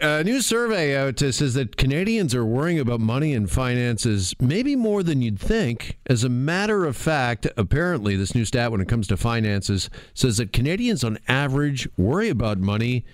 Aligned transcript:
A 0.00 0.24
new 0.24 0.40
survey 0.40 0.96
out 0.96 1.22
uh, 1.22 1.32
says 1.32 1.52
that 1.52 1.76
Canadians 1.76 2.34
are 2.34 2.46
worrying 2.46 2.78
about 2.78 2.98
money 2.98 3.34
and 3.34 3.50
finances 3.50 4.34
maybe 4.40 4.74
more 4.74 5.02
than 5.02 5.20
you'd 5.20 5.38
think. 5.38 5.98
As 6.06 6.24
a 6.24 6.30
matter 6.30 6.86
of 6.86 6.96
fact, 6.96 7.46
apparently, 7.58 8.16
this 8.16 8.34
new 8.34 8.46
stat 8.46 8.72
when 8.72 8.80
it 8.80 8.88
comes 8.88 9.06
to 9.08 9.18
finances 9.18 9.90
says 10.14 10.38
that 10.38 10.50
Canadians 10.50 11.04
on 11.04 11.18
average 11.28 11.86
worry 11.98 12.30
about 12.30 12.58
money 12.58 13.04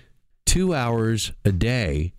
two 0.45 0.73
hours 0.73 1.33
a 1.43 1.51
day 1.51 2.13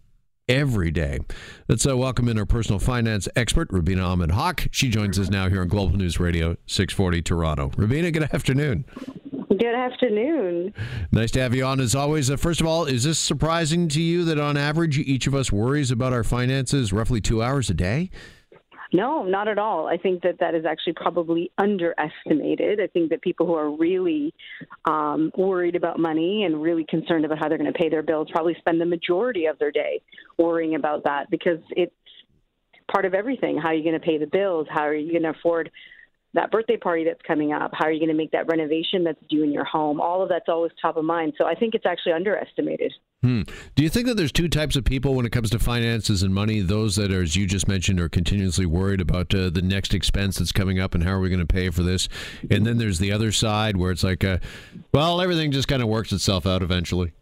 every 0.47 0.91
day. 0.91 1.21
Let's 1.67 1.87
uh, 1.87 1.97
welcome 1.97 2.29
in 2.29 2.39
our 2.39 2.45
personal 2.45 2.81
finance 2.81 3.29
expert, 3.35 3.73
Rubina 3.73 4.03
Ahmed 4.03 4.33
Haq. 4.33 4.69
She 4.73 4.91
joins 4.91 5.19
us 5.19 5.31
now 5.31 5.49
here 5.49 5.63
on 5.63 5.69
Global 5.69 5.97
News 5.97 6.21
Radio 6.21 6.57
640 6.67 7.23
Toronto. 7.23 7.73
Rubina, 7.79 8.11
good 8.11 8.25
afternoon. 8.35 8.85
Good 9.51 9.75
afternoon. 9.75 10.73
Nice 11.11 11.33
to 11.33 11.41
have 11.41 11.57
you 11.57 11.65
on 11.65 11.81
as 11.81 11.97
always. 11.97 12.31
Uh, 12.31 12.37
first 12.37 12.61
of 12.61 12.69
all, 12.69 12.85
is 12.85 13.03
this 13.03 13.19
surprising 13.19 13.89
to 13.89 14.01
you 14.01 14.25
that 14.27 14.39
on 14.39 14.57
average 14.57 14.97
each 14.97 15.27
of 15.27 15.35
us 15.35 15.51
worries 15.51 15.91
about 15.91 16.13
our 16.13 16.23
finances 16.23 16.93
roughly 16.93 17.21
two 17.21 17.43
hours 17.43 17.69
a 17.69 17.75
day? 17.75 18.11
No, 18.93 19.25
not 19.25 19.49
at 19.49 19.59
all. 19.59 19.89
I 19.89 19.97
think 19.97 20.23
that 20.23 20.39
that 20.39 20.55
is 20.55 20.65
actually 20.65 20.93
probably 20.93 21.51
underestimated. 21.59 22.81
I 22.81 22.87
think 22.87 23.11
that 23.11 23.23
people 23.23 23.45
who 23.45 23.55
are 23.55 23.77
really 23.77 24.33
um, 24.85 25.33
worried 25.37 25.75
about 25.75 25.99
money 25.99 26.45
and 26.45 26.63
really 26.63 26.87
concerned 26.89 27.25
about 27.25 27.39
how 27.41 27.49
they're 27.49 27.59
going 27.59 27.73
to 27.73 27.79
pay 27.79 27.89
their 27.89 28.03
bills 28.05 28.29
probably 28.31 28.55
spend 28.61 28.81
the 28.81 28.87
majority 28.87 29.47
of 29.47 29.59
their 29.59 29.73
day 29.73 30.01
worrying 30.39 30.77
about 30.77 31.03
that 31.05 31.29
because 31.29 31.59
it's 31.71 31.93
part 32.91 33.05
of 33.05 33.15
everything. 33.15 33.59
How 33.59 33.71
are 33.71 33.75
you 33.75 33.83
going 33.83 33.99
to 34.01 34.07
pay 34.07 34.19
the 34.19 34.27
bills? 34.27 34.69
How 34.71 34.83
are 34.83 34.95
you 34.95 35.11
going 35.11 35.25
to 35.25 35.39
afford 35.39 35.71
that 36.35 36.51
birthday 36.51 36.77
party 36.77 37.05
that's 37.05 37.21
coming 37.27 37.53
up? 37.53 37.73
How 37.75 37.87
are 37.87 37.93
you 37.93 37.99
going 37.99 38.11
to 38.11 38.15
make 38.15 38.31
that 38.33 38.47
renovation 38.47 39.05
that's 39.05 39.21
due 39.29 39.43
in 39.43 39.53
your 39.53 39.65
home? 39.65 40.01
All 40.01 40.23
of 40.23 40.29
that's 40.29 40.49
always 40.49 40.73
top 40.81 40.97
of 40.97 41.05
mind. 41.05 41.35
So 41.37 41.45
I 41.45 41.55
think 41.55 41.75
it's 41.75 41.87
actually 41.87 42.13
underestimated. 42.13 42.93
Hmm. 43.23 43.43
Do 43.75 43.83
you 43.83 43.89
think 43.89 44.07
that 44.07 44.17
there's 44.17 44.33
two 44.33 44.49
types 44.49 44.77
of 44.77 44.85
people 44.85 45.15
when 45.15 45.27
it 45.27 45.33
comes 45.33 45.51
to 45.51 45.59
finances 45.59 46.23
and 46.23 46.33
money? 46.35 46.61
Those 46.61 46.97
that 46.97 47.13
are, 47.13 47.23
as 47.23 47.37
you 47.37 47.47
just 47.47 47.69
mentioned, 47.69 48.01
are 48.01 48.09
continuously 48.09 48.65
worried 48.65 49.01
about 49.01 49.35
uh, 49.35 49.51
the 49.51 49.63
next 49.63 49.93
expense 49.93 50.39
that's 50.39 50.53
coming 50.53 50.79
up 50.79 50.95
and 50.95 51.05
how 51.05 51.13
are 51.13 51.21
we 51.21 51.29
going 51.29 51.41
to 51.41 51.47
pay 51.47 51.71
for 51.71 51.83
this? 51.83 52.09
And 52.51 52.65
then 52.65 52.79
there's 52.79 52.99
the 52.99 53.13
other 53.13 53.33
side 53.33 53.77
where 53.77 53.91
it's 53.91 54.05
like, 54.05 54.25
uh, 54.25 54.39
well, 54.93 55.21
everything 55.21 55.51
just 55.51 55.69
kind 55.69 55.83
of 55.83 55.89
works 55.89 56.13
itself 56.13 56.47
out 56.47 56.63
eventually. 56.63 57.13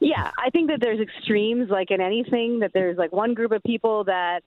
Yeah, 0.00 0.30
I 0.36 0.50
think 0.50 0.68
that 0.68 0.80
there's 0.80 1.00
extremes, 1.00 1.70
like 1.70 1.90
in 1.90 2.00
anything, 2.00 2.58
that 2.58 2.72
there's 2.74 2.98
like 2.98 3.12
one 3.12 3.34
group 3.34 3.52
of 3.52 3.62
people 3.62 4.04
that 4.04 4.40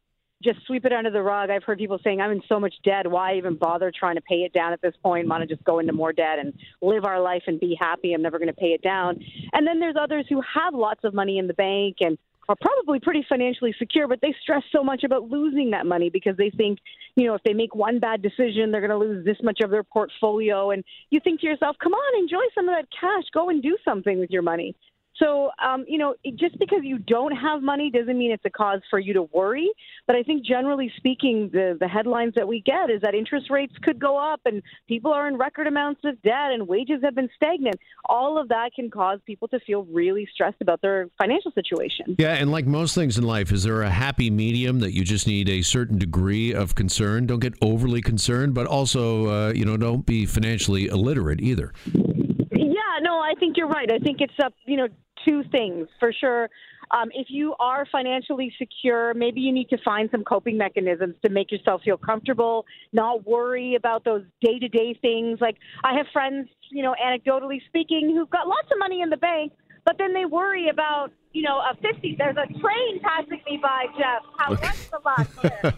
just 0.44 0.60
sweep 0.68 0.86
it 0.86 0.94
under 0.94 1.10
the 1.10 1.22
rug. 1.22 1.50
I've 1.50 1.64
heard 1.64 1.78
people 1.78 2.00
saying, 2.04 2.22
I'm 2.22 2.32
in 2.32 2.42
so 2.48 2.60
much 2.60 2.74
debt. 2.84 3.10
Why 3.10 3.36
even 3.36 3.56
bother 3.56 3.92
trying 3.98 4.16
to 4.16 4.22
pay 4.22 4.44
it 4.44 4.54
down 4.54 4.74
at 4.74 4.82
this 4.82 4.94
point? 5.02 5.28
Want 5.28 5.48
to 5.48 5.48
just 5.48 5.64
go 5.64 5.80
into 5.80 5.94
more 5.94 6.14
debt 6.14 6.40
and 6.40 6.54
live 6.82 7.06
our 7.06 7.20
life 7.22 7.44
and 7.48 7.60
be 7.60 7.78
happy. 7.80 8.14
I'm 8.14 8.22
never 8.22 8.38
going 8.38 8.48
to 8.50 8.54
pay 8.54 8.68
it 8.68 8.82
down. 8.82 9.24
And 9.54 9.66
then 9.66 9.80
there's 9.80 9.96
others 10.00 10.26
who 10.30 10.42
have 10.42 10.74
lots 10.74 11.04
of 11.04 11.14
money 11.14 11.38
in 11.38 11.48
the 11.48 11.54
bank 11.54 11.98
and 12.02 12.18
are 12.48 12.56
probably 12.62 13.00
pretty 13.00 13.26
financially 13.28 13.74
secure, 13.80 14.08
but 14.08 14.22
they 14.22 14.36
stress 14.42 14.62
so 14.72 14.84
much 14.84 15.04
about 15.04 15.30
losing 15.30 15.72
that 15.72 15.86
money 15.86 16.10
because 16.10 16.38
they 16.38 16.52
think, 16.52 16.80
you 17.16 17.26
know, 17.26 17.34
if 17.34 17.42
they 17.44 17.54
make 17.54 17.74
one 17.74 18.00
bad 18.00 18.22
decision, 18.22 18.72
they're 18.72 18.86
going 18.86 18.92
to 18.92 18.98
lose 18.98 19.26
this 19.26 19.38
much 19.42 19.62
of 19.64 19.72
their 19.72 19.84
portfolio. 19.84 20.70
And 20.72 20.84
you 21.10 21.20
think 21.24 21.42
to 21.42 21.48
yourself, 21.48 21.76
come 21.82 21.94
on, 21.94 22.22
enjoy 22.22 22.44
some 22.54 22.70
of 22.70 22.76
that 22.76 22.88
cash. 22.92 23.24
Go 23.34 23.50
and 23.50 23.64
do 23.64 23.78
something 23.84 24.20
with 24.20 24.30
your 24.30 24.44
money. 24.44 24.76
So, 25.20 25.52
um, 25.64 25.86
you 25.88 25.98
know, 25.98 26.16
just 26.36 26.60
because 26.60 26.80
you 26.84 26.98
don't 26.98 27.32
have 27.32 27.64
money 27.64 27.90
doesn't 27.90 28.18
mean 28.18 28.32
it's 28.32 28.44
a 28.46 28.50
cause 28.50 28.82
for 28.90 29.00
you 29.00 29.14
to 29.14 29.24
worry. 29.24 29.70
But 30.08 30.16
I 30.16 30.24
think 30.24 30.46
generally 30.46 30.92
speaking, 30.98 31.50
the, 31.54 31.78
the 31.80 31.88
headlines 31.88 32.34
that 32.36 32.48
we 32.48 32.62
get 32.62 32.90
is 32.90 33.02
that 33.02 33.16
interest 33.16 33.50
rates 33.50 33.74
could 33.82 34.00
go 34.00 34.18
up 34.18 34.42
and 34.46 34.62
people 34.88 35.14
are 35.14 35.28
in 35.28 35.38
record 35.38 35.68
amounts 35.68 36.02
of 36.04 36.22
debt 36.22 36.52
and 36.52 36.68
wages 36.68 37.00
have 37.04 37.16
been 37.16 37.30
stagnant. 37.36 37.76
All 38.06 38.38
of 38.38 38.50
that 38.50 38.72
can 38.76 38.92
cause 38.92 39.20
people 39.26 39.48
to 39.50 39.60
feel 39.62 39.84
really 39.86 40.28
stressed 40.34 40.62
about 40.62 40.82
their 40.82 41.08
financial 41.18 41.52
situation. 41.52 42.16
Yeah, 42.20 42.34
and 42.34 42.52
like 42.52 42.66
most 42.66 42.94
things 42.94 43.18
in 43.18 43.24
life, 43.24 43.52
is 43.52 43.64
there 43.64 43.82
a 43.84 43.90
happy 43.90 44.30
medium 44.30 44.80
that 44.80 44.94
you 44.94 45.04
just 45.04 45.28
need 45.28 45.48
a 45.50 45.62
certain 45.62 45.98
degree 45.98 46.54
of 46.54 46.76
concern? 46.76 47.26
Don't 47.26 47.40
get 47.40 47.54
overly 47.62 48.02
concerned, 48.02 48.54
but 48.54 48.68
also, 48.68 49.28
uh, 49.28 49.54
you 49.54 49.64
know, 49.64 49.78
don't 49.78 50.06
be 50.06 50.26
financially 50.26 50.88
illiterate 50.88 51.42
either. 51.42 51.74
Yeah, 51.94 53.00
no, 53.02 53.20
I 53.20 53.34
think 53.40 53.58
you're 53.58 53.68
right. 53.68 53.92
I 53.92 54.00
think 54.00 54.22
it's 54.22 54.34
up, 54.44 54.54
you 54.66 54.78
know, 54.78 54.88
two 55.26 55.44
things 55.52 55.88
for 56.00 56.14
sure. 56.14 56.50
Um, 56.92 57.10
if 57.14 57.28
you 57.30 57.56
are 57.60 57.86
financially 57.92 58.54
secure, 58.58 59.14
maybe 59.14 59.42
you 59.42 59.52
need 59.52 59.70
to 59.70 59.78
find 59.84 60.10
some 60.12 60.24
coping 60.24 60.58
mechanisms 60.58 61.16
to 61.24 61.30
make 61.30 61.52
yourself 61.52 61.82
feel 61.84 61.98
comfortable, 61.98 62.66
not 62.94 63.26
worry 63.26 63.76
about 63.76 64.06
those 64.06 64.24
day 64.42 64.60
to 64.60 64.68
day 64.68 64.98
things. 65.02 65.40
Like 65.42 65.58
I 65.84 65.94
have 65.98 66.06
friends, 66.14 66.48
you 66.72 66.84
know, 66.84 66.96
anecdotally 67.04 67.60
speaking, 67.68 68.14
who've 68.16 68.30
got 68.30 68.48
lots 68.48 68.68
of 68.72 68.78
money 68.78 69.02
in 69.02 69.10
the 69.10 69.18
bank, 69.18 69.52
but 69.84 69.98
then 69.98 70.14
they 70.14 70.26
worry 70.26 70.70
about, 70.70 71.12
you 71.34 71.42
know, 71.42 71.60
a 71.60 71.76
50, 71.82 72.16
there's 72.18 72.38
a 72.38 72.48
train 72.60 73.02
passing 73.02 73.42
me 73.50 73.60
by, 73.62 73.86
Jeff. 73.98 74.22
How, 74.38 74.52
much 74.52 74.90
the 74.92 75.00
lot 75.04 75.28
here? 75.42 75.74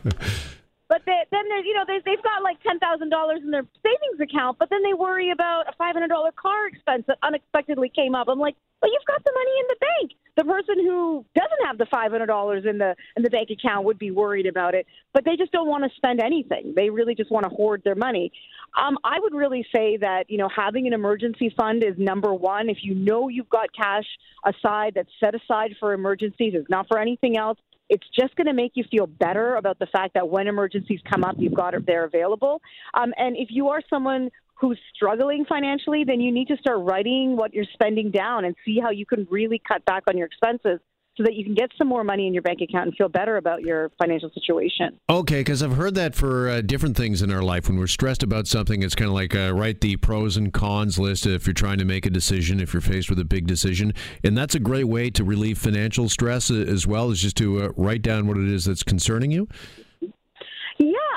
But 0.90 1.02
they, 1.06 1.20
then 1.32 1.44
there's, 1.50 1.66
you 1.66 1.74
know, 1.74 1.84
they, 1.86 2.00
they've 2.06 2.24
got 2.24 2.44
like 2.44 2.62
ten 2.64 2.80
thousand 2.80 3.10
dollars 3.10 3.40
in 3.44 3.52
their 3.52 3.66
savings 3.84 4.20
account, 4.22 4.58
but 4.58 4.70
then 4.70 4.84
they 4.84 4.94
worry 4.94 5.32
about 5.32 5.68
a 5.68 5.74
five 5.78 5.94
hundred 5.94 6.10
dollar 6.10 6.32
car 6.32 6.68
expense 6.68 7.04
that 7.08 7.18
unexpectedly 7.24 7.92
came 7.94 8.16
up. 8.16 8.28
I'm 8.30 8.40
like, 8.40 8.56
well, 8.82 8.92
you've 8.92 9.06
got 9.06 9.24
the 9.24 9.34
money 9.36 9.56
in 9.60 9.68
the 9.68 9.80
bank. 9.80 10.12
The 10.38 10.44
person 10.44 10.76
who 10.78 11.26
doesn't 11.36 11.66
have 11.66 11.80
the 11.80 11.88
five 11.88 12.12
hundred 12.12 12.28
dollars 12.28 12.64
in 12.70 12.78
the 12.78 12.96
in 13.16 13.24
the 13.24 13.30
bank 13.30 13.50
account 13.50 13.86
would 13.86 13.98
be 13.98 14.12
worried 14.12 14.46
about 14.46 14.76
it, 14.76 14.86
but 15.14 15.26
they 15.26 15.36
just 15.36 15.52
don't 15.52 15.68
want 15.68 15.84
to 15.84 15.90
spend 15.98 16.22
anything. 16.22 16.74
They 16.76 16.92
really 16.92 17.16
just 17.16 17.32
want 17.32 17.44
to 17.46 17.50
hoard 17.50 17.82
their 17.84 17.96
money. 17.96 18.32
Um, 18.80 18.98
I 19.04 19.20
would 19.20 19.34
really 19.34 19.66
say 19.76 19.98
that 19.98 20.26
you 20.30 20.38
know 20.38 20.48
having 20.56 20.86
an 20.86 20.94
emergency 20.94 21.54
fund 21.58 21.84
is 21.84 21.96
number 21.98 22.34
one. 22.34 22.70
If 22.70 22.78
you 22.82 22.94
know 22.94 23.30
you've 23.30 23.50
got 23.50 23.70
cash 23.76 24.06
aside 24.46 24.94
that's 24.96 25.10
set 25.20 25.34
aside 25.34 25.76
for 25.80 25.94
emergencies, 25.94 26.54
it's 26.56 26.70
not 26.70 26.88
for 26.88 27.00
anything 27.00 27.38
else 27.38 27.58
it's 27.90 28.06
just 28.20 28.36
going 28.36 28.48
to 28.48 28.54
make 28.54 28.74
you 28.76 28.84
feel 28.92 29.08
better 29.08 29.56
about 29.56 29.80
the 29.80 29.86
fact 29.88 30.14
that 30.14 30.28
when 30.28 30.48
emergencies 30.48 31.00
come 31.10 31.24
up, 31.24 31.36
you've 31.38 31.54
got 31.54 31.74
it 31.74 31.86
there 31.86 32.04
available. 32.04 32.62
Um, 32.94 33.14
and 33.18 33.38
if 33.38 33.48
you 33.50 33.70
are 33.70 33.82
someone 33.90 34.30
who's 34.60 34.80
struggling 34.96 35.46
financially, 35.46 36.04
then 36.04 36.20
you 36.20 36.32
need 36.32 36.48
to 36.48 36.58
start 36.58 36.80
writing 36.80 37.36
what 37.36 37.54
you're 37.54 37.66
spending 37.74 38.12
down 38.12 38.46
and 38.46 38.56
see 38.66 38.80
how 38.82 38.90
you 38.90 39.06
can 39.06 39.28
really 39.30 39.62
cut 39.68 39.86
back 39.86 40.04
on 40.10 40.18
your 40.18 40.28
expenses 40.28 40.80
so 41.18 41.24
that 41.24 41.34
you 41.34 41.44
can 41.44 41.56
get 41.56 41.72
some 41.78 41.88
more 41.88 42.04
money 42.04 42.28
in 42.28 42.34
your 42.34 42.44
bank 42.44 42.62
account 42.62 42.86
and 42.86 42.96
feel 42.96 43.10
better 43.10 43.38
about 43.38 43.62
your 43.64 43.90
financial 43.98 44.30
situation. 44.36 45.00
Okay, 45.10 45.40
because 45.40 45.64
I've 45.64 45.76
heard 45.76 45.96
that 45.96 46.14
for 46.14 46.48
uh, 46.48 46.62
different 46.62 46.96
things 46.96 47.24
in 47.24 47.32
our 47.32 47.42
life. 47.42 47.68
When 47.68 47.78
we're 47.80 47.88
stressed 47.88 48.22
about 48.22 48.46
something, 48.48 48.84
it's 48.84 48.94
kind 48.94 49.10
of 49.10 49.16
like 49.16 49.36
uh, 49.36 49.52
write 49.54 49.82
the 49.82 49.98
pros 49.98 50.38
and 50.38 50.54
cons 50.54 51.00
list 51.00 51.26
if 51.26 51.48
you're 51.48 51.56
trying 51.56 51.80
to 51.80 51.86
make 51.86 52.06
a 52.06 52.12
decision, 52.12 52.60
if 52.60 52.72
you're 52.72 52.82
faced 52.82 53.10
with 53.10 53.20
a 53.20 53.26
big 53.26 53.48
decision. 53.48 53.94
And 54.24 54.38
that's 54.38 54.54
a 54.54 54.60
great 54.60 54.86
way 54.86 55.10
to 55.12 55.24
relieve 55.24 55.58
financial 55.58 56.08
stress 56.08 56.52
uh, 56.52 56.56
as 56.56 56.86
well, 56.86 57.10
is 57.10 57.20
just 57.20 57.38
to 57.38 57.64
uh, 57.64 57.70
write 57.76 58.04
down 58.04 58.28
what 58.28 58.38
it 58.38 58.48
is 58.48 58.66
that's 58.66 58.84
concerning 58.84 59.32
you. 59.32 59.48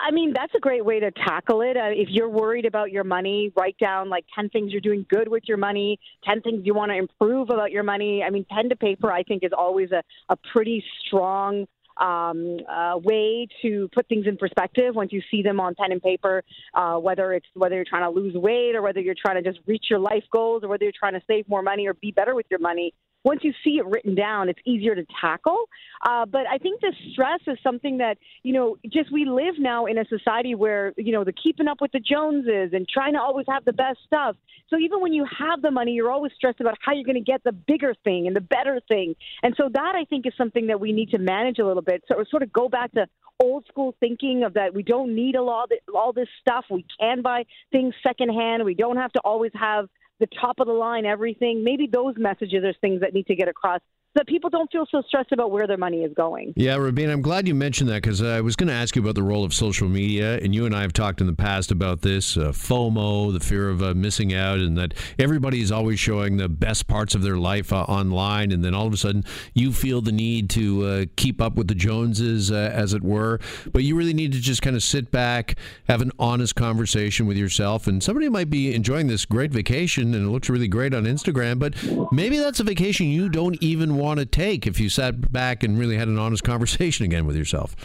I 0.06 0.10
mean, 0.12 0.32
that's 0.34 0.54
a 0.54 0.60
great 0.60 0.84
way 0.84 1.00
to 1.00 1.10
tackle 1.10 1.62
it. 1.62 1.76
Uh, 1.76 1.90
if 1.90 2.08
you're 2.10 2.28
worried 2.28 2.64
about 2.64 2.90
your 2.90 3.04
money, 3.04 3.52
write 3.56 3.76
down 3.78 4.08
like 4.08 4.24
10 4.34 4.48
things 4.50 4.72
you're 4.72 4.80
doing 4.80 5.06
good 5.08 5.28
with 5.28 5.44
your 5.46 5.56
money, 5.56 5.98
10 6.24 6.42
things 6.42 6.62
you 6.64 6.74
want 6.74 6.90
to 6.90 6.96
improve 6.96 7.50
about 7.50 7.70
your 7.70 7.82
money. 7.82 8.22
I 8.22 8.30
mean, 8.30 8.46
pen 8.50 8.68
to 8.68 8.76
paper, 8.76 9.12
I 9.12 9.22
think, 9.22 9.44
is 9.44 9.52
always 9.56 9.90
a, 9.92 10.02
a 10.28 10.36
pretty 10.52 10.82
strong 11.06 11.66
um, 12.00 12.58
uh, 12.68 12.98
way 12.98 13.46
to 13.62 13.88
put 13.94 14.08
things 14.08 14.26
in 14.26 14.36
perspective 14.36 14.94
once 14.94 15.12
you 15.12 15.20
see 15.30 15.42
them 15.42 15.60
on 15.60 15.74
pen 15.74 15.92
and 15.92 16.02
paper. 16.02 16.42
Uh, 16.74 16.96
whether 16.96 17.32
it's 17.34 17.46
whether 17.54 17.74
you're 17.74 17.84
trying 17.84 18.04
to 18.04 18.10
lose 18.10 18.34
weight 18.34 18.74
or 18.74 18.82
whether 18.82 19.00
you're 19.00 19.14
trying 19.14 19.42
to 19.42 19.48
just 19.48 19.60
reach 19.66 19.86
your 19.90 19.98
life 19.98 20.24
goals 20.32 20.64
or 20.64 20.68
whether 20.68 20.84
you're 20.84 20.92
trying 20.98 21.12
to 21.14 21.22
save 21.26 21.48
more 21.48 21.62
money 21.62 21.86
or 21.86 21.94
be 21.94 22.10
better 22.10 22.34
with 22.34 22.46
your 22.50 22.60
money, 22.60 22.94
once 23.24 23.40
you 23.42 23.52
see 23.62 23.78
it 23.78 23.86
written 23.86 24.14
down, 24.14 24.48
it's 24.48 24.60
easier 24.64 24.94
to 24.94 25.04
tackle. 25.20 25.68
Uh, 26.08 26.24
but 26.26 26.42
I 26.50 26.58
think 26.58 26.80
the 26.80 26.92
stress 27.12 27.40
is 27.46 27.58
something 27.62 27.98
that, 27.98 28.16
you 28.42 28.52
know, 28.52 28.76
just 28.92 29.12
we 29.12 29.24
live 29.24 29.54
now 29.58 29.86
in 29.86 29.98
a 29.98 30.04
society 30.06 30.54
where, 30.54 30.94
you 30.96 31.12
know, 31.12 31.24
the 31.24 31.32
keeping 31.32 31.68
up 31.68 31.80
with 31.80 31.92
the 31.92 32.00
Joneses 32.00 32.70
and 32.72 32.88
trying 32.88 33.14
to 33.14 33.20
always 33.20 33.46
have 33.48 33.64
the 33.64 33.72
best 33.72 33.98
stuff. 34.06 34.36
So 34.68 34.76
even 34.78 35.00
when 35.00 35.12
you 35.12 35.26
have 35.38 35.62
the 35.62 35.70
money, 35.70 35.92
you're 35.92 36.10
always 36.10 36.32
stressed 36.36 36.60
about 36.60 36.76
how 36.80 36.92
you're 36.92 37.04
going 37.04 37.22
to 37.22 37.32
get 37.32 37.42
the 37.44 37.52
bigger 37.52 37.94
thing 38.04 38.26
and 38.26 38.34
the 38.34 38.40
better 38.40 38.80
thing. 38.88 39.14
And 39.42 39.54
so 39.56 39.68
that 39.72 39.94
I 39.94 40.04
think 40.04 40.26
is 40.26 40.32
something 40.38 40.68
that 40.68 40.80
we 40.80 40.92
need 40.92 41.10
to 41.10 41.18
manage 41.18 41.58
a 41.58 41.66
little 41.66 41.82
bit. 41.82 42.02
So 42.08 42.22
sort 42.30 42.42
of 42.42 42.52
go 42.52 42.68
back 42.68 42.92
to 42.92 43.06
old 43.42 43.64
school 43.66 43.94
thinking 44.00 44.44
of 44.44 44.54
that 44.54 44.74
we 44.74 44.82
don't 44.82 45.14
need 45.14 45.34
a 45.34 45.42
lot 45.42 45.70
all 45.94 46.12
this 46.12 46.28
stuff. 46.40 46.64
We 46.70 46.84
can 47.00 47.22
buy 47.22 47.44
things 47.72 47.94
secondhand. 48.02 48.64
We 48.64 48.74
don't 48.74 48.96
have 48.96 49.12
to 49.12 49.20
always 49.20 49.52
have 49.54 49.88
the 50.20 50.28
top 50.40 50.60
of 50.60 50.66
the 50.66 50.72
line 50.72 51.06
everything. 51.06 51.64
Maybe 51.64 51.88
those 51.90 52.14
messages 52.16 52.62
are 52.64 52.74
things 52.80 53.00
that 53.00 53.12
need 53.12 53.26
to 53.26 53.34
get 53.34 53.48
across 53.48 53.80
that 54.14 54.26
people 54.26 54.50
don't 54.50 54.70
feel 54.72 54.86
so 54.90 55.02
stressed 55.06 55.30
about 55.30 55.52
where 55.52 55.66
their 55.66 55.76
money 55.76 55.98
is 55.98 56.12
going. 56.14 56.52
Yeah, 56.56 56.76
Rabin, 56.76 57.10
I'm 57.10 57.22
glad 57.22 57.46
you 57.46 57.54
mentioned 57.54 57.88
that 57.90 58.02
because 58.02 58.20
I 58.22 58.40
was 58.40 58.56
going 58.56 58.68
to 58.68 58.74
ask 58.74 58.96
you 58.96 59.02
about 59.02 59.14
the 59.14 59.22
role 59.22 59.44
of 59.44 59.54
social 59.54 59.88
media, 59.88 60.38
and 60.38 60.52
you 60.52 60.66
and 60.66 60.74
I 60.74 60.82
have 60.82 60.92
talked 60.92 61.20
in 61.20 61.28
the 61.28 61.32
past 61.32 61.70
about 61.70 62.02
this 62.02 62.36
uh, 62.36 62.50
FOMO, 62.50 63.32
the 63.32 63.38
fear 63.38 63.68
of 63.68 63.82
uh, 63.82 63.94
missing 63.94 64.34
out, 64.34 64.58
and 64.58 64.76
that 64.76 64.94
everybody 65.18 65.60
is 65.60 65.70
always 65.70 66.00
showing 66.00 66.38
the 66.38 66.48
best 66.48 66.88
parts 66.88 67.14
of 67.14 67.22
their 67.22 67.36
life 67.36 67.72
uh, 67.72 67.82
online, 67.82 68.50
and 68.50 68.64
then 68.64 68.74
all 68.74 68.86
of 68.86 68.92
a 68.92 68.96
sudden 68.96 69.24
you 69.54 69.72
feel 69.72 70.00
the 70.00 70.12
need 70.12 70.50
to 70.50 70.84
uh, 70.84 71.04
keep 71.16 71.40
up 71.40 71.54
with 71.54 71.68
the 71.68 71.74
Joneses, 71.74 72.50
uh, 72.50 72.70
as 72.74 72.94
it 72.94 73.04
were. 73.04 73.38
But 73.72 73.84
you 73.84 73.94
really 73.94 74.14
need 74.14 74.32
to 74.32 74.40
just 74.40 74.60
kind 74.60 74.74
of 74.74 74.82
sit 74.82 75.12
back, 75.12 75.56
have 75.88 76.02
an 76.02 76.10
honest 76.18 76.56
conversation 76.56 77.26
with 77.26 77.36
yourself, 77.36 77.86
and 77.86 78.02
somebody 78.02 78.28
might 78.28 78.50
be 78.50 78.74
enjoying 78.74 79.06
this 79.06 79.24
great 79.24 79.52
vacation, 79.52 80.14
and 80.14 80.26
it 80.26 80.30
looks 80.30 80.50
really 80.50 80.68
great 80.68 80.94
on 80.94 81.04
Instagram, 81.04 81.60
but 81.60 81.74
maybe 82.12 82.38
that's 82.38 82.58
a 82.58 82.64
vacation 82.64 83.06
you 83.06 83.28
don't 83.28 83.56
even 83.62 83.99
want 84.00 84.18
to 84.18 84.26
take 84.26 84.66
if 84.66 84.80
you 84.80 84.88
sat 84.88 85.32
back 85.32 85.62
and 85.62 85.78
really 85.78 85.96
had 85.96 86.08
an 86.08 86.18
honest 86.18 86.42
conversation 86.44 87.04
again 87.04 87.26
with 87.26 87.36
yourself. 87.36 87.76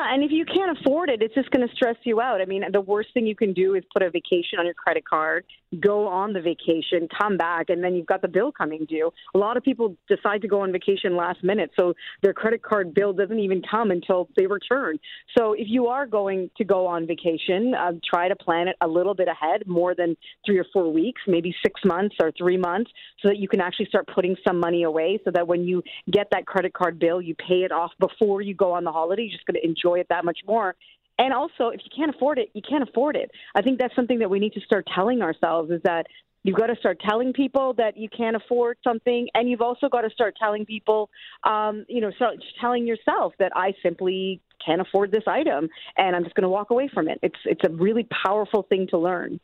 Yeah, 0.00 0.14
and 0.14 0.22
if 0.22 0.30
you 0.30 0.44
can't 0.44 0.78
afford 0.78 1.10
it, 1.10 1.22
it's 1.22 1.34
just 1.34 1.50
going 1.50 1.66
to 1.66 1.74
stress 1.74 1.96
you 2.04 2.20
out. 2.20 2.40
I 2.40 2.44
mean, 2.44 2.62
the 2.72 2.80
worst 2.80 3.10
thing 3.12 3.26
you 3.26 3.36
can 3.36 3.52
do 3.52 3.74
is 3.74 3.84
put 3.92 4.02
a 4.02 4.10
vacation 4.10 4.58
on 4.58 4.64
your 4.64 4.74
credit 4.74 5.04
card, 5.06 5.44
go 5.78 6.06
on 6.06 6.32
the 6.32 6.40
vacation, 6.40 7.08
come 7.20 7.36
back, 7.36 7.68
and 7.68 7.82
then 7.82 7.94
you've 7.94 8.06
got 8.06 8.22
the 8.22 8.28
bill 8.28 8.50
coming 8.52 8.86
due. 8.88 9.10
A 9.34 9.38
lot 9.38 9.56
of 9.56 9.62
people 9.62 9.96
decide 10.08 10.42
to 10.42 10.48
go 10.48 10.62
on 10.62 10.72
vacation 10.72 11.16
last 11.16 11.44
minute, 11.44 11.70
so 11.78 11.94
their 12.22 12.32
credit 12.32 12.62
card 12.62 12.94
bill 12.94 13.12
doesn't 13.12 13.38
even 13.38 13.62
come 13.68 13.90
until 13.90 14.28
they 14.36 14.46
return. 14.46 14.98
So 15.36 15.52
if 15.52 15.66
you 15.68 15.88
are 15.88 16.06
going 16.06 16.50
to 16.56 16.64
go 16.64 16.86
on 16.86 17.06
vacation, 17.06 17.74
uh, 17.74 17.92
try 18.08 18.28
to 18.28 18.36
plan 18.36 18.68
it 18.68 18.76
a 18.80 18.88
little 18.88 19.14
bit 19.14 19.28
ahead, 19.28 19.66
more 19.66 19.94
than 19.94 20.16
three 20.46 20.58
or 20.58 20.66
four 20.72 20.90
weeks, 20.92 21.20
maybe 21.26 21.54
six 21.62 21.80
months 21.84 22.16
or 22.22 22.32
three 22.38 22.56
months, 22.56 22.90
so 23.20 23.28
that 23.28 23.36
you 23.36 23.48
can 23.48 23.60
actually 23.60 23.86
start 23.86 24.08
putting 24.14 24.36
some 24.46 24.58
money 24.58 24.84
away 24.84 25.20
so 25.24 25.30
that 25.30 25.46
when 25.46 25.64
you 25.64 25.82
get 26.10 26.28
that 26.32 26.46
credit 26.46 26.72
card 26.72 26.98
bill, 26.98 27.20
you 27.20 27.34
pay 27.34 27.64
it 27.64 27.72
off 27.72 27.92
before 27.98 28.40
you 28.40 28.54
go 28.54 28.72
on 28.72 28.84
the 28.84 28.92
holiday. 28.92 29.22
You're 29.22 29.32
just 29.32 29.46
going 29.46 29.60
to 29.60 29.66
enjoy 29.66 29.89
it 29.98 30.06
that 30.10 30.24
much 30.24 30.38
more. 30.46 30.76
And 31.18 31.34
also, 31.34 31.68
if 31.68 31.80
you 31.84 31.90
can't 31.94 32.14
afford 32.14 32.38
it, 32.38 32.50
you 32.54 32.62
can't 32.66 32.88
afford 32.88 33.14
it. 33.16 33.30
I 33.54 33.60
think 33.60 33.78
that's 33.78 33.94
something 33.94 34.20
that 34.20 34.30
we 34.30 34.38
need 34.38 34.54
to 34.54 34.60
start 34.60 34.86
telling 34.94 35.20
ourselves 35.20 35.70
is 35.70 35.82
that 35.84 36.06
you've 36.44 36.56
got 36.56 36.68
to 36.68 36.76
start 36.76 36.98
telling 37.06 37.34
people 37.34 37.74
that 37.74 37.98
you 37.98 38.08
can't 38.08 38.36
afford 38.36 38.78
something, 38.82 39.28
and 39.34 39.48
you've 39.50 39.60
also 39.60 39.88
got 39.88 40.02
to 40.02 40.10
start 40.10 40.34
telling 40.40 40.64
people, 40.64 41.10
um, 41.44 41.84
you 41.88 42.00
know, 42.00 42.10
start 42.12 42.36
telling 42.60 42.86
yourself 42.86 43.34
that 43.38 43.52
I 43.54 43.74
simply 43.82 44.40
can't 44.64 44.80
afford 44.80 45.10
this 45.10 45.24
item, 45.26 45.68
and 45.96 46.16
I'm 46.16 46.24
just 46.24 46.34
going 46.34 46.44
to 46.44 46.48
walk 46.48 46.70
away 46.70 46.88
from 46.92 47.08
it. 47.08 47.18
It's 47.22 47.38
it's 47.44 47.64
a 47.64 47.70
really 47.70 48.06
powerful 48.24 48.62
thing 48.62 48.86
to 48.88 48.98
learn. 48.98 49.40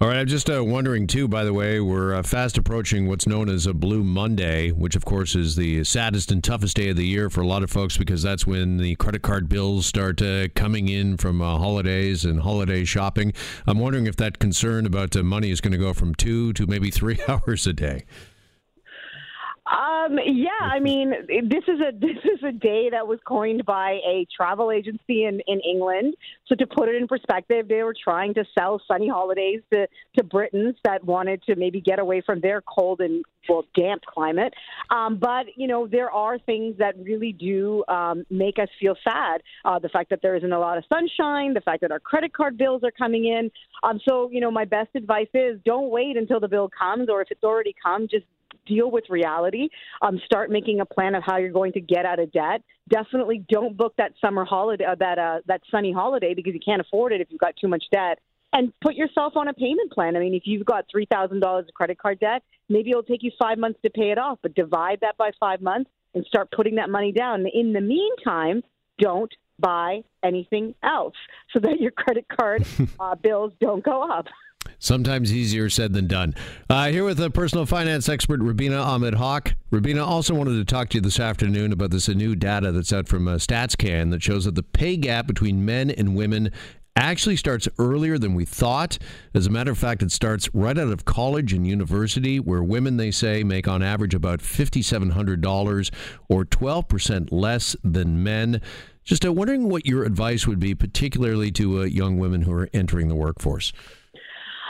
All 0.00 0.06
right, 0.06 0.18
I'm 0.18 0.28
just 0.28 0.48
uh, 0.48 0.62
wondering 0.62 1.08
too. 1.08 1.26
By 1.26 1.42
the 1.42 1.52
way, 1.52 1.80
we're 1.80 2.14
uh, 2.14 2.22
fast 2.22 2.56
approaching 2.56 3.08
what's 3.08 3.26
known 3.26 3.48
as 3.48 3.66
a 3.66 3.74
Blue 3.74 4.04
Monday, 4.04 4.70
which 4.70 4.94
of 4.94 5.04
course 5.04 5.34
is 5.34 5.56
the 5.56 5.82
saddest 5.82 6.30
and 6.30 6.42
toughest 6.42 6.76
day 6.76 6.90
of 6.90 6.96
the 6.96 7.04
year 7.04 7.28
for 7.28 7.40
a 7.40 7.46
lot 7.48 7.64
of 7.64 7.70
folks 7.70 7.96
because 7.96 8.22
that's 8.22 8.46
when 8.46 8.76
the 8.76 8.94
credit 8.94 9.22
card 9.22 9.48
bills 9.48 9.86
start 9.86 10.22
uh, 10.22 10.46
coming 10.54 10.88
in 10.88 11.16
from 11.16 11.42
uh, 11.42 11.58
holidays 11.58 12.24
and 12.24 12.42
holiday 12.42 12.84
shopping. 12.84 13.32
I'm 13.66 13.80
wondering 13.80 14.06
if 14.06 14.14
that 14.18 14.38
concern 14.38 14.86
about 14.86 15.16
uh, 15.16 15.24
money 15.24 15.50
is 15.50 15.60
going 15.60 15.72
to 15.72 15.78
go 15.78 15.92
from 15.92 16.14
two 16.14 16.52
to 16.52 16.68
maybe 16.68 16.92
three 16.92 17.18
hours 17.28 17.66
a 17.66 17.72
day. 17.72 18.04
Um, 19.68 20.18
yeah, 20.24 20.50
I 20.62 20.80
mean, 20.80 21.10
this 21.28 21.64
is 21.68 21.80
a 21.80 21.92
this 21.98 22.16
is 22.24 22.42
a 22.42 22.52
day 22.52 22.88
that 22.90 23.06
was 23.06 23.18
coined 23.26 23.64
by 23.66 24.00
a 24.06 24.26
travel 24.34 24.70
agency 24.70 25.24
in, 25.24 25.40
in 25.46 25.60
England. 25.60 26.14
So 26.46 26.54
to 26.54 26.66
put 26.66 26.88
it 26.88 26.94
in 26.94 27.06
perspective, 27.06 27.68
they 27.68 27.82
were 27.82 27.94
trying 28.02 28.34
to 28.34 28.44
sell 28.58 28.80
sunny 28.88 29.08
holidays 29.08 29.60
to, 29.72 29.86
to 30.16 30.24
Britons 30.24 30.76
that 30.84 31.04
wanted 31.04 31.42
to 31.44 31.56
maybe 31.56 31.80
get 31.80 31.98
away 31.98 32.22
from 32.24 32.40
their 32.40 32.62
cold 32.62 33.00
and 33.00 33.24
well 33.48 33.64
damp 33.74 34.02
climate. 34.06 34.54
Um, 34.90 35.18
but 35.18 35.46
you 35.56 35.68
know, 35.68 35.86
there 35.86 36.10
are 36.10 36.38
things 36.38 36.76
that 36.78 36.94
really 36.98 37.32
do 37.32 37.84
um, 37.88 38.24
make 38.30 38.58
us 38.58 38.68
feel 38.80 38.96
sad. 39.04 39.42
Uh, 39.64 39.78
the 39.78 39.88
fact 39.90 40.10
that 40.10 40.20
there 40.22 40.36
isn't 40.36 40.52
a 40.52 40.58
lot 40.58 40.78
of 40.78 40.84
sunshine, 40.88 41.52
the 41.52 41.60
fact 41.60 41.82
that 41.82 41.92
our 41.92 42.00
credit 42.00 42.32
card 42.32 42.56
bills 42.56 42.82
are 42.84 42.90
coming 42.90 43.26
in. 43.26 43.50
Um, 43.82 44.00
so 44.08 44.30
you 44.30 44.40
know, 44.40 44.50
my 44.50 44.64
best 44.64 44.90
advice 44.94 45.28
is 45.34 45.60
don't 45.66 45.90
wait 45.90 46.16
until 46.16 46.40
the 46.40 46.48
bill 46.48 46.70
comes, 46.70 47.10
or 47.10 47.20
if 47.20 47.28
it's 47.30 47.44
already 47.44 47.74
come, 47.82 48.08
just 48.08 48.24
deal 48.68 48.90
with 48.90 49.04
reality. 49.08 49.68
Um, 50.02 50.20
start 50.24 50.50
making 50.50 50.80
a 50.80 50.86
plan 50.86 51.14
of 51.14 51.22
how 51.24 51.38
you're 51.38 51.50
going 51.50 51.72
to 51.72 51.80
get 51.80 52.04
out 52.04 52.18
of 52.18 52.32
debt. 52.32 52.62
Definitely 52.88 53.44
don't 53.48 53.76
book 53.76 53.94
that 53.98 54.12
summer 54.20 54.44
holiday, 54.44 54.84
uh, 54.84 54.94
that 54.96 55.18
uh, 55.18 55.38
that 55.46 55.62
sunny 55.70 55.92
holiday 55.92 56.34
because 56.34 56.54
you 56.54 56.60
can't 56.64 56.80
afford 56.80 57.12
it 57.12 57.20
if 57.20 57.28
you've 57.30 57.40
got 57.40 57.54
too 57.60 57.68
much 57.68 57.84
debt. 57.92 58.18
And 58.52 58.72
put 58.80 58.94
yourself 58.94 59.34
on 59.36 59.48
a 59.48 59.52
payment 59.52 59.92
plan. 59.92 60.16
I 60.16 60.20
mean, 60.20 60.34
if 60.34 60.44
you've 60.46 60.64
got 60.64 60.86
three 60.90 61.06
thousand 61.10 61.40
dollars 61.40 61.66
of 61.68 61.74
credit 61.74 61.98
card 61.98 62.20
debt, 62.20 62.42
maybe 62.68 62.90
it'll 62.90 63.02
take 63.02 63.22
you 63.22 63.30
five 63.38 63.58
months 63.58 63.78
to 63.84 63.90
pay 63.90 64.10
it 64.10 64.18
off. 64.18 64.38
But 64.42 64.54
divide 64.54 65.00
that 65.02 65.16
by 65.16 65.32
five 65.38 65.60
months 65.60 65.90
and 66.14 66.24
start 66.26 66.50
putting 66.50 66.76
that 66.76 66.90
money 66.90 67.12
down. 67.12 67.44
In 67.52 67.72
the 67.72 67.80
meantime, 67.80 68.62
don't 68.98 69.32
buy 69.58 70.02
anything 70.22 70.74
else 70.82 71.14
so 71.52 71.60
that 71.60 71.80
your 71.80 71.90
credit 71.90 72.26
card 72.28 72.66
uh, 73.00 73.14
bills 73.14 73.52
don't 73.60 73.84
go 73.84 74.02
up. 74.02 74.26
Sometimes 74.78 75.32
easier 75.32 75.68
said 75.68 75.92
than 75.92 76.06
done. 76.06 76.34
Uh, 76.70 76.88
here 76.88 77.04
with 77.04 77.20
a 77.20 77.30
personal 77.30 77.66
finance 77.66 78.08
expert, 78.08 78.40
Rubina 78.40 78.76
Ahmed 78.76 79.14
Haq. 79.14 79.56
Rubina 79.70 80.04
also 80.04 80.34
wanted 80.34 80.52
to 80.52 80.64
talk 80.64 80.88
to 80.90 80.98
you 80.98 81.00
this 81.00 81.18
afternoon 81.18 81.72
about 81.72 81.90
this 81.90 82.08
new 82.08 82.36
data 82.36 82.70
that's 82.70 82.92
out 82.92 83.08
from 83.08 83.26
uh, 83.26 83.34
StatsCan 83.34 84.10
that 84.12 84.22
shows 84.22 84.44
that 84.44 84.54
the 84.54 84.62
pay 84.62 84.96
gap 84.96 85.26
between 85.26 85.64
men 85.64 85.90
and 85.90 86.14
women 86.14 86.52
actually 86.98 87.36
starts 87.36 87.68
earlier 87.78 88.18
than 88.18 88.34
we 88.34 88.44
thought. 88.44 88.98
As 89.34 89.46
a 89.46 89.50
matter 89.50 89.70
of 89.70 89.78
fact, 89.78 90.02
it 90.02 90.12
starts 90.12 90.52
right 90.52 90.76
out 90.76 90.92
of 90.92 91.04
college 91.04 91.52
and 91.52 91.66
university, 91.66 92.40
where 92.40 92.62
women, 92.62 92.96
they 92.96 93.10
say, 93.10 93.44
make 93.44 93.68
on 93.68 93.82
average 93.82 94.14
about 94.14 94.40
$5,700 94.40 95.90
or 96.28 96.44
12% 96.44 97.28
less 97.30 97.76
than 97.84 98.22
men. 98.22 98.60
Just 99.04 99.24
uh, 99.24 99.32
wondering 99.32 99.68
what 99.68 99.86
your 99.86 100.04
advice 100.04 100.46
would 100.46 100.60
be, 100.60 100.74
particularly 100.74 101.50
to 101.52 101.80
uh, 101.80 101.84
young 101.84 102.18
women 102.18 102.42
who 102.42 102.52
are 102.52 102.68
entering 102.72 103.08
the 103.08 103.14
workforce. 103.14 103.72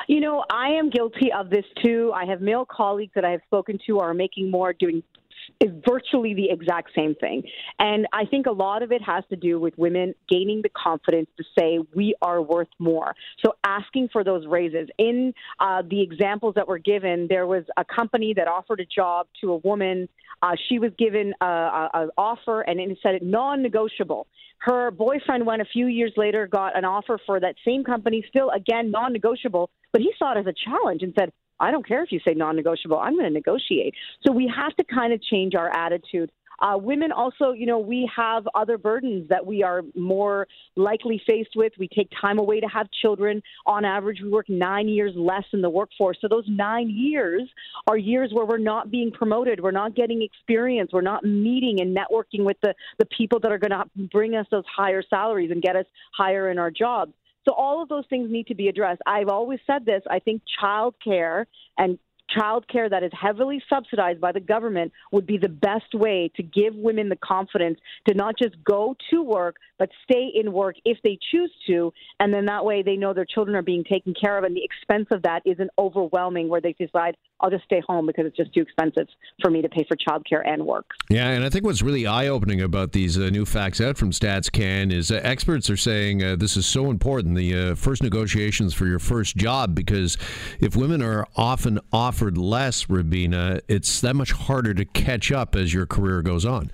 You 0.09 0.21
know, 0.21 0.43
I 0.51 0.71
am 0.71 0.89
guilty 0.89 1.31
of 1.39 1.51
this 1.51 1.67
too. 1.85 2.13
I 2.15 2.25
have 2.25 2.41
male 2.41 2.65
colleagues 2.65 3.13
that 3.15 3.27
I 3.27 3.31
have 3.31 3.43
spoken 3.45 3.79
to 3.87 3.99
are 4.01 4.15
making 4.15 4.51
more, 4.51 4.73
doing 4.73 5.03
is 5.61 5.71
virtually 5.89 6.35
the 6.35 6.51
exact 6.51 6.91
same 6.95 7.15
thing. 7.15 7.43
And 7.79 8.07
I 8.13 8.25
think 8.25 8.47
a 8.47 8.53
lot 8.53 8.83
of 8.83 8.93
it 8.93 9.03
has 9.03 9.25
to 9.31 9.37
do 9.37 9.59
with 9.61 9.77
women 9.77 10.15
gaining 10.29 10.63
the 10.63 10.69
confidence 10.71 11.29
to 11.37 11.45
say 11.59 11.79
we 11.95 12.15
are 12.23 12.41
worth 12.41 12.69
more. 12.79 13.15
So 13.45 13.55
asking 13.65 14.09
for 14.13 14.25
those 14.25 14.47
raises. 14.47 14.89
In 14.99 15.33
uh, 15.59 15.83
the 15.89 16.03
examples 16.03 16.55
that 16.55 16.69
were 16.69 16.79
given, 16.79 17.27
there 17.29 17.47
was 17.47 17.65
a 17.77 17.85
company 17.85 18.35
that 18.35 18.49
offered 18.49 18.81
a 18.81 18.87
job 18.87 19.27
to 19.41 19.53
a 19.53 19.57
woman. 19.59 20.09
Uh, 20.43 20.53
she 20.69 20.79
was 20.79 20.93
given 20.99 21.35
an 21.41 22.11
offer 22.17 22.63
and 22.63 22.81
it 22.81 22.99
said 23.03 23.21
non-negotiable. 23.23 24.27
Her 24.59 24.91
boyfriend 24.91 25.47
went 25.47 25.63
a 25.63 25.67
few 25.67 25.87
years 25.87 26.13
later, 26.17 26.47
got 26.47 26.77
an 26.77 26.85
offer 26.85 27.19
for 27.25 27.39
that 27.41 27.55
same 27.65 27.85
company, 27.85 28.25
still 28.29 28.51
again 28.51 28.91
non-negotiable, 28.91 29.71
but 29.93 30.01
he 30.01 30.13
saw 30.19 30.33
it 30.37 30.39
as 30.39 30.47
a 30.47 30.53
challenge 30.53 31.03
and 31.03 31.15
said, 31.19 31.33
I 31.61 31.71
don't 31.71 31.87
care 31.87 32.03
if 32.03 32.13
you 32.13 32.21
say 32.27 32.35
non 32.35 32.57
negotiable, 32.57 32.99
I'm 32.99 33.15
going 33.15 33.27
to 33.27 33.31
negotiate. 33.31 33.95
So 34.27 34.33
we 34.33 34.53
have 34.55 34.75
to 34.77 34.85
kind 34.85 35.13
of 35.13 35.23
change 35.23 35.55
our 35.55 35.69
attitude. 35.75 36.31
Uh, 36.61 36.77
women 36.77 37.13
also, 37.13 37.53
you 37.53 37.67
know, 37.67 37.79
we 37.79 38.11
have 38.15 38.49
other 38.55 38.77
burdens 38.79 39.29
that 39.29 39.45
we 39.45 39.63
are 39.63 39.83
more 39.95 40.47
likely 40.77 41.21
faced 41.27 41.51
with. 41.55 41.73
We 41.79 41.89
take 41.89 42.11
time 42.21 42.39
away 42.39 42.61
to 42.61 42.67
have 42.67 42.89
children. 43.01 43.43
On 43.67 43.85
average, 43.85 44.19
we 44.21 44.29
work 44.29 44.49
nine 44.49 44.89
years 44.89 45.13
less 45.17 45.45
in 45.53 45.63
the 45.63 45.71
workforce. 45.71 46.19
So 46.21 46.27
those 46.29 46.47
nine 46.49 46.91
years 46.91 47.43
are 47.87 47.97
years 47.97 48.31
where 48.33 48.45
we're 48.45 48.59
not 48.59 48.91
being 48.91 49.13
promoted, 49.13 49.61
we're 49.61 49.71
not 49.71 49.95
getting 49.95 50.23
experience, 50.23 50.91
we're 50.93 51.01
not 51.01 51.25
meeting 51.25 51.81
and 51.81 51.97
networking 51.97 52.45
with 52.45 52.57
the, 52.63 52.75
the 52.99 53.07
people 53.07 53.39
that 53.41 53.53
are 53.53 53.59
going 53.59 53.71
to 53.71 53.85
bring 54.11 54.35
us 54.35 54.47
those 54.51 54.65
higher 54.75 55.03
salaries 55.09 55.51
and 55.53 55.63
get 55.63 55.77
us 55.77 55.87
higher 56.13 56.51
in 56.51 56.59
our 56.59 56.71
jobs. 56.73 57.13
So 57.49 57.55
all 57.55 57.83
of 57.83 57.89
those 57.89 58.05
things 58.11 58.31
need 58.31 58.49
to 58.49 58.55
be 58.55 58.69
addressed. 58.69 59.01
I've 59.07 59.29
always 59.29 59.59
said 59.67 59.87
this. 59.87 60.03
I 60.11 60.19
think 60.19 60.43
childcare 60.63 61.47
and 61.79 61.99
childcare 62.37 62.91
that 62.91 63.03
is 63.03 63.13
heavily 63.19 63.63
subsidized 63.69 64.21
by 64.21 64.33
the 64.33 64.41
government 64.41 64.93
would 65.13 65.27
be 65.27 65.39
the 65.39 65.49
best 65.49 65.95
way 65.95 66.31
to 66.37 66.43
give 66.43 66.75
women 66.75 67.09
the 67.09 67.17
confidence 67.17 67.79
to 68.09 68.15
not 68.15 68.35
just 68.39 68.57
go 68.65 68.97
to 69.11 69.23
work, 69.23 69.57
but 69.79 69.89
stay 70.05 70.31
in 70.35 70.53
work 70.53 70.77
if 70.85 70.99
they 71.03 71.19
choose 71.31 71.53
to. 71.67 71.93
And 72.21 72.33
then 72.33 72.47
that 72.47 72.65
way 72.65 72.83
they 72.83 72.97
know 72.97 73.15
their 73.15 73.25
children 73.25 73.57
are 73.57 73.63
being 73.63 73.85
taken 73.85 74.15
care 74.15 74.37
of 74.37 74.45
and 74.45 74.57
the 74.57 74.65
expense 74.65 75.07
of 75.11 75.23
that 75.23 75.43
isn't 75.45 75.71
overwhelming 75.79 76.49
where 76.49 76.61
they 76.61 76.75
decide, 76.75 77.17
I'll 77.41 77.51
just 77.51 77.65
stay 77.65 77.83
home 77.87 78.07
because 78.07 78.27
it's 78.27 78.37
just 78.37 78.53
too 78.53 78.63
expensive 78.63 79.07
for 79.41 79.51
me 79.51 79.63
to 79.63 79.69
pay 79.69 79.87
for 79.87 79.97
childcare 79.97 80.47
and 80.47 80.67
work. 80.67 80.91
Yeah, 81.09 81.29
and 81.31 81.45
I 81.45 81.51
think 81.51 81.65
what's 81.65 81.83
really 81.83 82.07
eye 82.07 82.29
opening 82.29 82.61
about 82.61 82.93
these 82.93 83.19
uh, 83.19 83.31
new 83.31 83.45
facts 83.45 83.81
out 83.81 83.97
from 83.97 84.11
StatsCan 84.11 84.93
is 84.93 85.11
uh, 85.11 85.21
experts 85.23 85.71
are 85.71 85.77
saying 85.77 86.23
uh, 86.23 86.37
this 86.37 86.57
is 86.57 86.67
so 86.67 86.91
important 86.91 87.37
the 87.37 87.55
uh, 87.55 87.75
first 87.75 88.03
negotiations 88.03 88.75
for 88.75 88.87
your 88.87 88.99
first 88.99 89.37
job 89.37 89.75
because 89.75 90.17
if 90.61 90.77
women 90.77 91.03
are 91.03 91.27
often 91.37 91.79
offered 92.19 92.37
less, 92.37 92.91
Rubina, 92.91 93.61
it's 93.69 94.01
that 94.01 94.17
much 94.17 94.33
harder 94.33 94.75
to 94.75 94.85
catch 94.85 95.31
up 95.31 95.55
as 95.55 95.73
your 95.73 95.87
career 95.87 96.21
goes 96.21 96.45
on. 96.45 96.69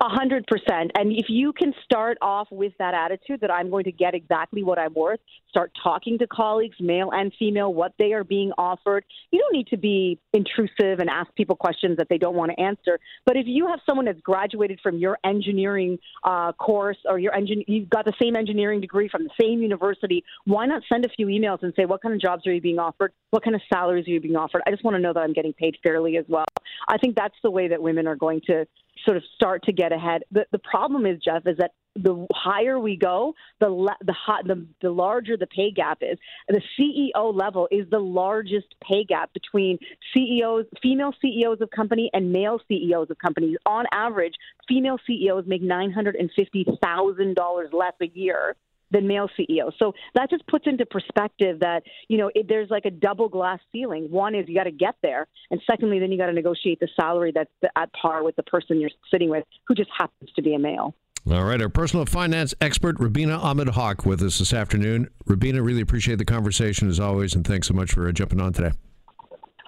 A 0.00 0.08
hundred 0.08 0.46
percent. 0.46 0.92
And 0.96 1.10
if 1.10 1.26
you 1.28 1.52
can 1.52 1.74
start 1.82 2.18
off 2.22 2.46
with 2.52 2.72
that 2.78 2.94
attitude 2.94 3.40
that 3.40 3.50
I'm 3.50 3.68
going 3.68 3.82
to 3.82 3.90
get 3.90 4.14
exactly 4.14 4.62
what 4.62 4.78
I'm 4.78 4.94
worth, 4.94 5.18
start 5.48 5.72
talking 5.82 6.18
to 6.18 6.26
colleagues, 6.28 6.76
male 6.78 7.10
and 7.12 7.32
female, 7.36 7.74
what 7.74 7.94
they 7.98 8.12
are 8.12 8.22
being 8.22 8.52
offered. 8.56 9.04
You 9.32 9.40
don't 9.40 9.52
need 9.52 9.66
to 9.68 9.76
be 9.76 10.20
intrusive 10.32 11.00
and 11.00 11.10
ask 11.10 11.34
people 11.34 11.56
questions 11.56 11.96
that 11.96 12.08
they 12.08 12.16
don't 12.16 12.36
want 12.36 12.52
to 12.52 12.60
answer. 12.60 13.00
But 13.26 13.36
if 13.36 13.46
you 13.48 13.66
have 13.66 13.80
someone 13.88 14.04
that's 14.04 14.20
graduated 14.20 14.78
from 14.84 14.98
your 14.98 15.18
engineering 15.24 15.98
uh, 16.22 16.52
course 16.52 16.98
or 17.04 17.18
your 17.18 17.34
engine, 17.34 17.64
you've 17.66 17.90
got 17.90 18.04
the 18.04 18.14
same 18.22 18.36
engineering 18.36 18.80
degree 18.80 19.08
from 19.08 19.24
the 19.24 19.30
same 19.40 19.62
university, 19.62 20.22
why 20.44 20.66
not 20.66 20.82
send 20.88 21.06
a 21.06 21.08
few 21.08 21.26
emails 21.26 21.62
and 21.62 21.72
say, 21.74 21.86
what 21.86 22.02
kind 22.02 22.14
of 22.14 22.20
jobs 22.20 22.46
are 22.46 22.52
you 22.52 22.60
being 22.60 22.78
offered? 22.78 23.12
What 23.30 23.42
kind 23.42 23.56
of 23.56 23.62
salaries 23.72 24.06
are 24.06 24.12
you 24.12 24.20
being 24.20 24.36
offered? 24.36 24.62
I 24.64 24.70
just 24.70 24.84
want 24.84 24.94
to 24.94 25.00
know 25.00 25.12
that 25.12 25.20
I'm 25.20 25.32
getting 25.32 25.54
paid 25.54 25.76
fairly 25.82 26.18
as 26.18 26.24
well. 26.28 26.46
I 26.86 26.98
think 26.98 27.16
that's 27.16 27.34
the 27.42 27.50
way 27.50 27.66
that 27.66 27.82
women 27.82 28.06
are 28.06 28.16
going 28.16 28.42
to 28.46 28.64
sort 29.04 29.16
of 29.16 29.22
start 29.34 29.64
to 29.64 29.72
get 29.72 29.92
ahead. 29.92 30.22
The, 30.30 30.46
the 30.52 30.58
problem 30.58 31.06
is, 31.06 31.18
Jeff, 31.22 31.46
is 31.46 31.56
that 31.58 31.72
the 32.02 32.26
higher 32.32 32.78
we 32.78 32.96
go, 32.96 33.34
the 33.60 33.68
le- 33.68 33.96
the, 34.04 34.12
hot, 34.12 34.46
the 34.46 34.66
the 34.80 34.90
larger 34.90 35.36
the 35.36 35.46
pay 35.46 35.70
gap 35.70 35.98
is. 36.00 36.18
The 36.48 36.62
CEO 36.78 37.34
level 37.34 37.68
is 37.70 37.88
the 37.90 37.98
largest 37.98 38.74
pay 38.82 39.04
gap 39.04 39.32
between 39.32 39.78
CEOs, 40.14 40.66
female 40.82 41.12
CEOs 41.20 41.60
of 41.60 41.70
company, 41.70 42.10
and 42.12 42.32
male 42.32 42.60
CEOs 42.68 43.10
of 43.10 43.18
companies. 43.18 43.56
On 43.66 43.84
average, 43.92 44.34
female 44.68 44.98
CEOs 45.06 45.44
make 45.46 45.62
nine 45.62 45.90
hundred 45.90 46.16
and 46.16 46.30
fifty 46.36 46.64
thousand 46.82 47.34
dollars 47.34 47.70
less 47.72 47.94
a 48.00 48.06
year 48.06 48.54
than 48.90 49.06
male 49.06 49.28
CEOs. 49.36 49.74
So 49.78 49.92
that 50.14 50.30
just 50.30 50.46
puts 50.46 50.66
into 50.66 50.86
perspective 50.86 51.60
that, 51.60 51.82
you 52.08 52.18
know, 52.18 52.30
it, 52.34 52.46
there's 52.48 52.70
like 52.70 52.84
a 52.84 52.90
double 52.90 53.28
glass 53.28 53.58
ceiling. 53.72 54.08
One 54.10 54.34
is 54.34 54.46
you 54.48 54.54
got 54.54 54.64
to 54.64 54.70
get 54.70 54.96
there. 55.02 55.26
And 55.50 55.60
secondly, 55.70 55.98
then 55.98 56.10
you 56.10 56.18
got 56.18 56.26
to 56.26 56.32
negotiate 56.32 56.80
the 56.80 56.88
salary 56.98 57.32
that's 57.34 57.50
at 57.76 57.90
par 57.92 58.24
with 58.24 58.36
the 58.36 58.42
person 58.44 58.80
you're 58.80 58.90
sitting 59.10 59.30
with 59.30 59.44
who 59.66 59.74
just 59.74 59.90
happens 59.96 60.30
to 60.36 60.42
be 60.42 60.54
a 60.54 60.58
male. 60.58 60.94
All 61.30 61.44
right. 61.44 61.60
Our 61.60 61.68
personal 61.68 62.06
finance 62.06 62.54
expert, 62.60 62.98
Rubina 62.98 63.36
Ahmed 63.36 63.70
Haq, 63.70 64.06
with 64.06 64.22
us 64.22 64.38
this 64.38 64.52
afternoon. 64.54 65.08
Rubina, 65.26 65.62
really 65.62 65.82
appreciate 65.82 66.16
the 66.16 66.24
conversation 66.24 66.88
as 66.88 66.98
always. 66.98 67.34
And 67.34 67.46
thanks 67.46 67.68
so 67.68 67.74
much 67.74 67.92
for 67.92 68.10
jumping 68.12 68.40
on 68.40 68.52
today. 68.52 68.72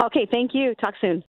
Okay. 0.02 0.26
Thank 0.30 0.54
you. 0.54 0.74
Talk 0.76 0.94
soon. 1.00 1.22